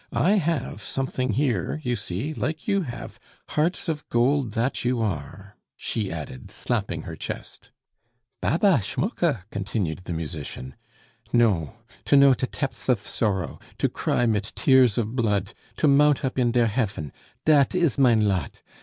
I 0.13 0.37
have 0.39 0.81
something 0.81 1.33
here, 1.33 1.79
you 1.83 1.95
see, 1.95 2.33
like 2.33 2.67
you 2.67 2.81
have, 2.81 3.19
hearts 3.49 3.87
of 3.87 4.09
gold 4.09 4.53
that 4.53 4.83
you 4.83 4.99
are," 4.99 5.55
she 5.77 6.11
added, 6.11 6.49
slapping 6.49 7.03
her 7.03 7.15
chest. 7.15 7.69
"Baba 8.41 8.81
Schmucke!" 8.81 9.43
continued 9.51 10.05
the 10.05 10.13
musician. 10.13 10.73
"No. 11.31 11.75
To 12.05 12.15
know 12.17 12.33
de 12.33 12.47
tepths 12.47 12.89
of 12.89 12.99
sorrow, 12.99 13.59
to 13.77 13.89
cry 13.89 14.25
mit 14.25 14.53
tears 14.55 14.97
of 14.97 15.15
blood, 15.15 15.53
to 15.77 15.87
mount 15.87 16.25
up 16.25 16.39
in 16.39 16.51
der 16.51 16.65
hefn 16.65 17.11
dat 17.45 17.75
is 17.75 17.99
mein 17.99 18.27
lot! 18.27 18.63